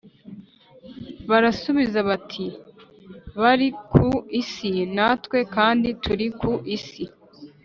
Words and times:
Barasubiza 1.29 1.99
bati 2.09 2.45
bari 3.41 3.67
ku 3.91 4.07
isi 4.41 4.71
natwe 4.95 5.37
kandi 5.55 5.89
turi 6.03 6.27
ku 6.39 6.51
isi 6.77 7.03